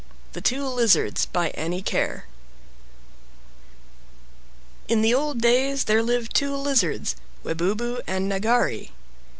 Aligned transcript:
THE 0.33 0.41
TWO 0.41 0.65
LIZARDS 0.67 1.27
By 1.27 1.51
Annie 1.51 1.83
Ker 1.83 2.25
In 4.87 5.03
the 5.03 5.13
old 5.13 5.41
days 5.41 5.83
there 5.83 6.01
lived 6.01 6.33
two 6.35 6.55
lizards, 6.55 7.15
Webubu 7.43 8.01
and 8.07 8.27
Nagari. 8.27 8.93